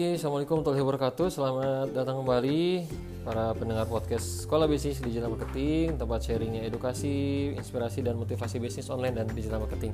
[0.00, 1.26] Oke, Assalamualaikum warahmatullahi wabarakatuh.
[1.28, 2.88] Selamat datang kembali
[3.20, 9.20] para pendengar podcast Sekolah Bisnis Digital Marketing Tempat sharingnya edukasi, inspirasi, dan motivasi bisnis online
[9.20, 9.92] dan digital marketing.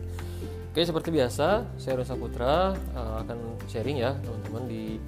[0.71, 4.71] Oke, seperti biasa, saya Rosa Putra uh, akan sharing ya teman-teman.
[4.71, 5.03] Di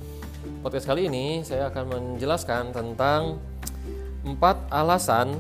[0.67, 3.39] podcast kali ini Saya akan menjelaskan tentang
[4.27, 5.31] empat alasan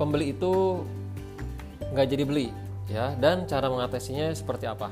[0.00, 0.88] pembeli itu
[1.92, 2.48] nggak jadi beli
[2.88, 3.12] ya.
[3.12, 4.88] Dan cara mengatasinya seperti apa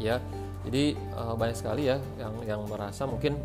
[0.00, 0.16] ya
[0.66, 3.38] jadi uh, banyak sekali ya yang yang merasa mungkin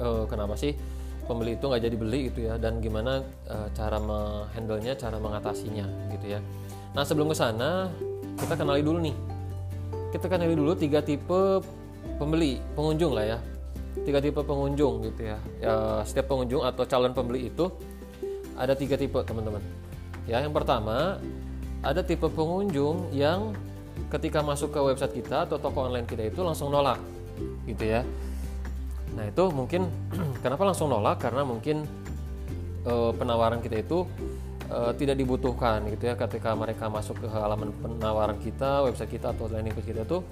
[0.00, 0.72] uh, kenapa sih
[1.28, 2.56] pembeli itu nggak jadi beli gitu ya?
[2.56, 5.86] Dan gimana uh, cara menghandlenya cara mengatasinya
[6.16, 6.40] gitu ya.
[6.96, 7.92] Nah sebelum ke sana
[8.40, 9.16] kita kenali dulu nih.
[10.10, 11.62] Kita kenali dulu tiga tipe
[12.18, 13.38] pembeli pengunjung lah ya.
[14.02, 17.68] Tiga tipe pengunjung gitu ya, ya setiap pengunjung atau calon pembeli itu
[18.54, 19.62] ada tiga tipe teman-teman.
[20.30, 21.18] Ya yang pertama
[21.82, 23.54] ada tipe pengunjung yang
[24.10, 26.98] ketika masuk ke website kita atau toko online kita itu langsung nolak
[27.64, 28.02] gitu ya.
[29.14, 29.86] Nah itu mungkin
[30.44, 31.22] kenapa langsung nolak?
[31.22, 31.86] Karena mungkin
[32.86, 34.06] e, penawaran kita itu
[34.70, 36.14] e, tidak dibutuhkan gitu ya.
[36.14, 40.22] Ketika mereka masuk ke halaman penawaran kita website kita atau landing page kita tuh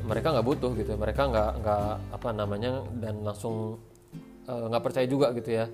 [0.00, 0.98] mereka nggak butuh gitu ya.
[0.98, 3.80] mereka nggak nggak apa namanya dan langsung
[4.48, 5.66] e, nggak percaya juga gitu ya.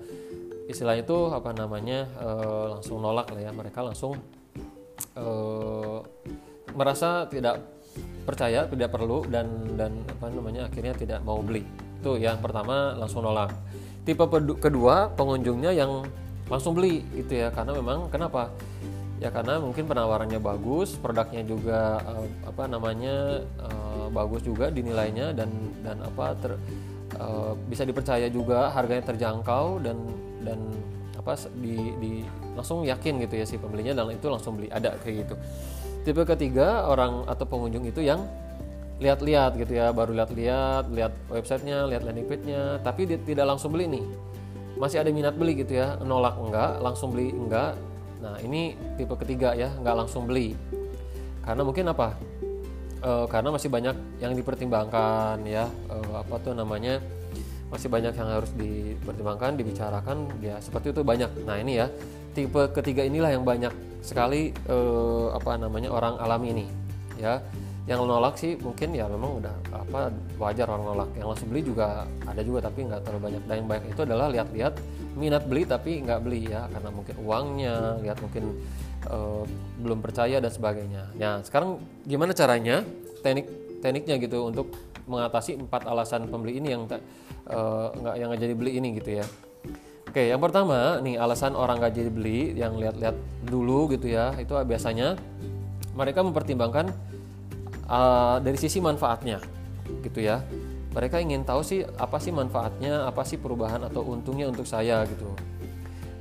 [0.67, 2.27] Istilahnya itu apa namanya e,
[2.75, 3.51] langsung nolak lah ya.
[3.51, 4.19] Mereka langsung
[5.15, 5.25] e,
[6.77, 7.65] merasa tidak
[8.23, 11.65] percaya tidak perlu dan dan apa namanya akhirnya tidak mau beli.
[11.97, 13.49] Itu yang pertama langsung nolak.
[14.05, 14.23] Tipe
[14.61, 16.05] kedua pengunjungnya yang
[16.47, 17.49] langsung beli gitu ya.
[17.49, 18.53] Karena memang kenapa?
[19.17, 25.49] Ya karena mungkin penawarannya bagus produknya juga uh, apa namanya uh, bagus juga dinilainya dan
[25.81, 26.53] dan apa ter,
[27.17, 29.97] uh, bisa dipercaya juga harganya terjangkau dan
[30.45, 30.61] dan
[31.17, 32.11] apa di, di
[32.53, 35.35] langsung yakin gitu ya si pembelinya dan itu langsung beli ada kayak gitu
[36.07, 38.23] tipe ketiga orang atau pengunjung itu yang
[39.03, 43.91] lihat-lihat gitu ya baru lihat-lihat lihat websitenya lihat landing page-nya tapi dia tidak langsung beli
[43.91, 44.05] nih.
[44.79, 47.75] Masih ada minat beli gitu ya nolak enggak langsung beli enggak.
[48.23, 50.55] Nah ini tipe ketiga ya enggak langsung beli.
[51.43, 52.15] Karena mungkin apa?
[53.03, 57.03] E, karena masih banyak yang dipertimbangkan ya e, apa tuh namanya
[57.67, 61.43] masih banyak yang harus dipertimbangkan dibicarakan ya seperti itu banyak.
[61.43, 61.91] Nah ini ya
[62.31, 66.65] tipe ketiga inilah yang banyak sekali eh, apa namanya orang alami ini
[67.19, 67.41] ya.
[67.87, 71.09] Yang nolak sih mungkin ya memang udah apa wajar orang nolak.
[71.15, 73.41] Yang langsung beli juga ada juga tapi nggak terlalu banyak.
[73.47, 74.73] Dan yang banyak itu adalah lihat-lihat
[75.15, 76.67] minat beli tapi nggak beli ya.
[76.67, 78.43] Karena mungkin uangnya lihat mungkin
[79.07, 79.43] eh,
[79.79, 81.15] belum percaya dan sebagainya.
[81.15, 82.83] Nah sekarang gimana caranya
[83.23, 83.47] teknik
[83.79, 84.67] tekniknya gitu untuk
[85.07, 86.99] mengatasi empat alasan pembeli ini yang eh,
[87.95, 89.25] nggak uh, yang nggak jadi beli ini gitu ya
[90.07, 93.13] Oke, yang pertama nih alasan orang gak jadi beli yang lihat-lihat
[93.43, 95.19] dulu gitu ya, itu biasanya
[95.93, 96.89] mereka mempertimbangkan
[97.91, 99.43] uh, dari sisi manfaatnya,
[100.01, 100.41] gitu ya.
[100.95, 105.29] Mereka ingin tahu sih apa sih manfaatnya, apa sih perubahan atau untungnya untuk saya gitu.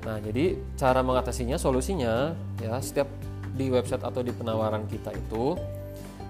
[0.04, 3.08] Nah, jadi cara mengatasinya, solusinya ya setiap
[3.56, 5.56] di website atau di penawaran kita itu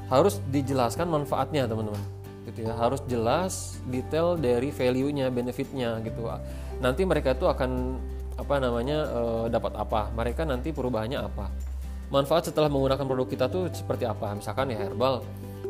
[0.06, 1.98] harus dijelaskan manfaatnya, teman-teman.
[2.46, 6.30] Gitu ya, harus jelas detail dari value-nya, benefitnya gitu
[6.80, 7.96] nanti mereka itu akan
[8.36, 10.12] apa namanya e, dapat apa?
[10.12, 11.48] Mereka nanti perubahannya apa?
[12.12, 14.36] Manfaat setelah menggunakan produk kita tuh seperti apa?
[14.36, 15.24] Misalkan ya herbal.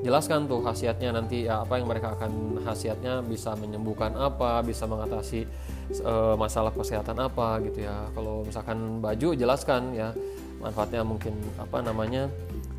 [0.05, 5.49] Jelaskan tuh khasiatnya nanti ya apa yang mereka akan khasiatnya bisa menyembuhkan apa bisa mengatasi
[5.95, 8.11] e, masalah kesehatan apa gitu ya.
[8.13, 10.11] Kalau misalkan baju jelaskan ya.
[10.57, 12.27] Manfaatnya mungkin apa namanya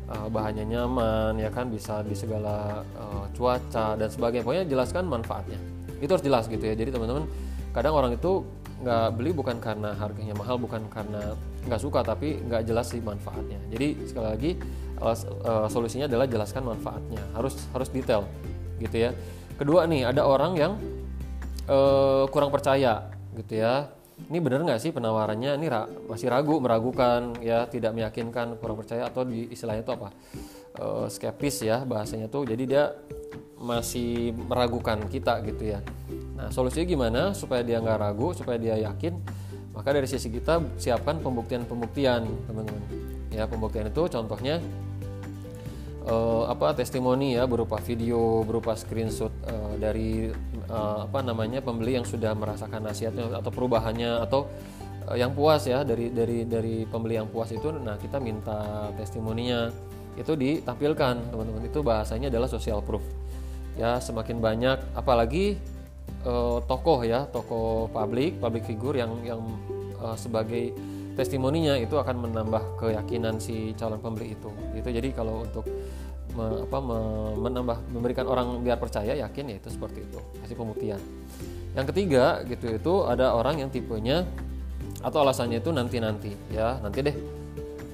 [0.06, 1.72] e, bahannya nyaman ya kan?
[1.72, 4.44] Bisa di segala e, cuaca dan sebagainya.
[4.44, 5.58] Pokoknya jelaskan manfaatnya.
[5.98, 6.78] Itu harus jelas gitu ya.
[6.78, 7.26] Jadi teman-teman
[7.72, 8.46] kadang orang itu
[8.78, 11.34] nggak beli bukan karena harganya mahal bukan karena
[11.66, 13.58] nggak suka tapi nggak jelas sih manfaatnya.
[13.74, 14.50] Jadi sekali lagi
[15.02, 17.22] uh, solusinya adalah jelaskan manfaatnya.
[17.34, 18.24] Harus harus detail
[18.78, 19.10] gitu ya.
[19.58, 20.72] Kedua nih ada orang yang
[21.66, 23.90] uh, kurang percaya gitu ya.
[24.18, 25.58] Ini benar nggak sih penawarannya?
[25.58, 30.08] Ini ra masih ragu meragukan ya tidak meyakinkan kurang percaya atau di istilahnya itu apa?
[30.78, 32.46] Uh, skeptis ya bahasanya tuh.
[32.46, 32.94] Jadi dia
[33.58, 35.82] masih meragukan kita gitu ya
[36.38, 39.18] Nah, solusinya gimana supaya dia nggak ragu, supaya dia yakin?
[39.74, 42.82] Maka dari sisi kita siapkan pembuktian-pembuktian, teman-teman.
[43.34, 44.62] Ya, pembuktian itu contohnya
[46.06, 50.30] uh, apa testimoni ya berupa video, berupa screenshot uh, dari
[50.70, 54.46] uh, apa namanya pembeli yang sudah merasakan nasihatnya atau perubahannya atau
[55.16, 59.72] yang puas ya dari dari dari pembeli yang puas itu nah kita minta testimoninya
[60.20, 63.00] itu ditampilkan teman-teman itu bahasanya adalah social proof
[63.80, 65.56] ya semakin banyak apalagi
[66.26, 69.40] uh, tokoh ya tokoh publik publik figur yang yang
[70.00, 70.74] uh, sebagai
[71.18, 74.54] testimoninya itu akan menambah keyakinan si calon pembeli itu.
[74.78, 75.66] Itu jadi kalau untuk
[76.38, 76.98] me, apa, me,
[77.34, 81.02] menambah memberikan orang biar percaya yakin ya itu seperti itu kasih pembuktian.
[81.74, 84.22] Yang ketiga gitu itu ada orang yang tipenya
[85.02, 86.78] atau alasannya itu nanti nanti ya.
[86.78, 87.16] Nanti deh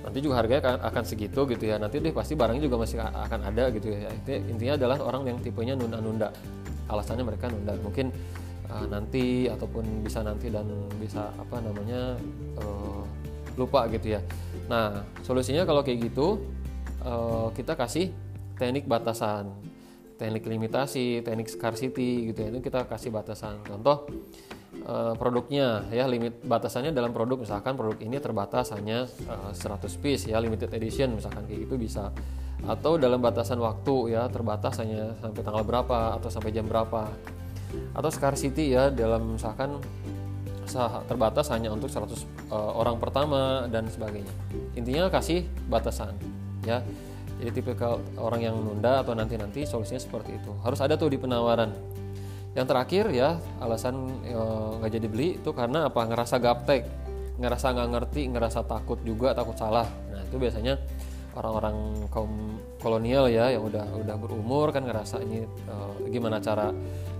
[0.04, 1.80] nanti juga harganya akan, akan segitu gitu ya.
[1.80, 4.12] Nanti deh pasti barangnya juga masih akan ada gitu ya.
[4.28, 6.28] Intinya adalah orang yang tipenya nunda-nunda
[6.88, 8.10] alasannya mereka nunda mungkin
[8.68, 10.68] uh, nanti ataupun bisa nanti dan
[11.00, 12.18] bisa apa namanya
[12.58, 13.02] uh,
[13.54, 14.20] lupa gitu ya.
[14.66, 16.42] Nah solusinya kalau kayak gitu
[17.06, 18.10] uh, kita kasih
[18.58, 19.50] teknik batasan
[20.14, 22.48] teknik limitasi teknik scarcity gitu ya.
[22.54, 23.62] Itu kita kasih batasan.
[23.66, 24.06] Contoh
[25.16, 27.40] produknya ya limit batasannya dalam produk.
[27.40, 31.14] Misalkan produk ini terbatas hanya uh, eh, 100 piece ya limited edition.
[31.16, 32.10] Misalkan kayak gitu bisa
[32.64, 37.08] atau dalam batasan waktu ya terbatas hanya sampai tanggal berapa atau sampai jam berapa.
[37.92, 39.82] Atau scarcity ya dalam misalkan
[41.06, 42.24] terbatas hanya untuk 100 uh, eh,
[42.54, 44.32] orang pertama dan sebagainya.
[44.74, 46.16] Intinya kasih batasan
[46.64, 46.80] ya.
[47.34, 47.74] Jadi tipe
[48.16, 50.54] orang yang nunda atau nanti-nanti solusinya seperti itu.
[50.62, 51.74] Harus ada tuh di penawaran.
[52.54, 54.38] Yang terakhir ya alasan e,
[54.78, 56.06] nggak e, jadi beli itu karena apa?
[56.06, 56.86] Ngerasa gaptek
[57.34, 59.90] ngerasa nggak ngerti ngerasa takut juga takut salah.
[60.14, 60.78] Nah itu biasanya
[61.34, 65.76] orang-orang kaum kolonial ya yang udah udah berumur kan ngerasa ini e,
[66.10, 66.70] gimana cara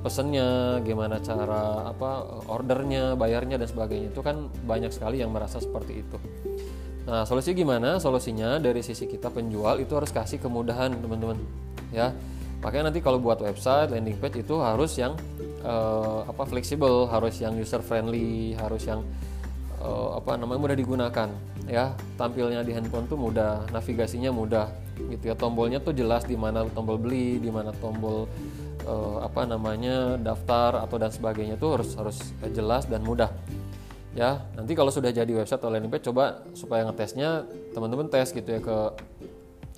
[0.05, 4.15] pesennya gimana cara apa ordernya bayarnya dan sebagainya.
[4.15, 6.17] Itu kan banyak sekali yang merasa seperti itu.
[7.05, 8.01] Nah solusi gimana?
[8.01, 11.37] Solusinya dari sisi kita penjual itu harus kasih kemudahan teman-teman
[11.93, 12.15] ya.
[12.65, 15.13] Makanya nanti kalau buat website landing page itu harus yang
[15.61, 19.05] uh, apa fleksibel harus yang user friendly harus yang
[19.85, 21.29] uh, apa namanya mudah digunakan
[21.65, 24.69] ya tampilnya di handphone tuh mudah navigasinya mudah
[25.11, 25.35] gitu ya.
[25.35, 28.29] Tombolnya tuh jelas di mana tombol beli di mana tombol
[28.87, 32.19] uh, apa namanya daftar atau dan sebagainya tuh harus harus
[32.53, 33.33] jelas dan mudah.
[34.15, 37.43] Ya nanti kalau sudah jadi website atau landing coba supaya ngetesnya
[37.75, 38.79] teman-teman tes gitu ya ke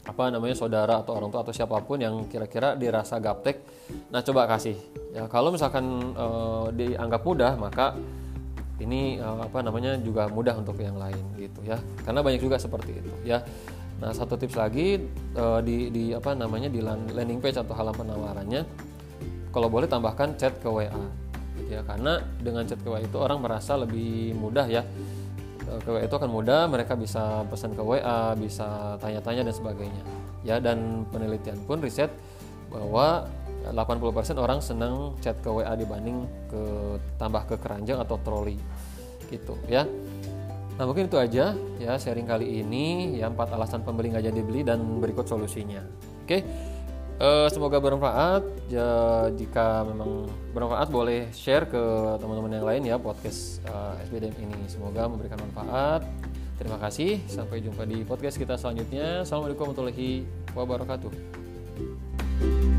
[0.06, 3.64] apa namanya saudara atau orang tua atau siapa pun yang kira-kira dirasa gaptek.
[4.12, 4.76] Nah coba kasih.
[5.16, 7.96] Ya kalau misalkan uh, dianggap mudah maka
[8.76, 11.81] ini uh, apa namanya juga mudah untuk yang lain gitu ya.
[12.05, 13.40] Karena banyak juga seperti itu ya.
[13.96, 15.00] Nah satu tips lagi
[15.37, 18.62] uh, di di apa namanya di landing page atau halaman penawarannya
[19.49, 20.93] kalau boleh tambahkan chat ke WA
[21.56, 21.82] gitu ya.
[21.88, 24.84] Karena dengan chat ke WA itu orang merasa lebih mudah ya.
[25.67, 30.02] Ke WA itu akan mudah mereka bisa pesan ke WA bisa tanya-tanya dan sebagainya
[30.44, 30.61] ya.
[30.61, 32.12] Dan penelitian pun riset
[32.69, 33.25] bahwa
[33.72, 36.62] 80% orang senang chat ke WA dibanding ke
[37.16, 38.58] tambah ke keranjang atau troli
[39.30, 39.86] gitu ya
[40.76, 44.60] nah mungkin itu aja ya sharing kali ini ya empat alasan pembeli nggak jadi beli
[44.60, 45.80] dan berikut solusinya
[46.24, 46.40] oke
[47.16, 48.44] Uh, semoga bermanfaat.
[48.68, 48.84] Ya,
[49.32, 51.80] jika memang bermanfaat, boleh share ke
[52.20, 54.69] teman-teman yang lain ya podcast uh, eh, SBDM ini.
[54.69, 56.04] Semoga memberikan manfaat.
[56.60, 57.24] Terima kasih.
[57.24, 59.24] Sampai jumpa di podcast kita selanjutnya.
[59.24, 62.75] Assalamualaikum warahmatullahi wabarakatuh.